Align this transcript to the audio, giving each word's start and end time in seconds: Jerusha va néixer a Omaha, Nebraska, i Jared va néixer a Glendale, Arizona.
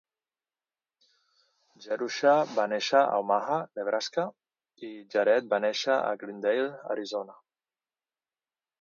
Jerusha 1.83 2.31
va 2.61 2.65
néixer 2.73 3.03
a 3.03 3.21
Omaha, 3.25 3.59
Nebraska, 3.81 4.27
i 4.91 4.93
Jared 5.17 5.55
va 5.55 5.63
néixer 5.69 6.01
a 6.11 6.11
Glendale, 6.25 6.69
Arizona. 6.99 7.41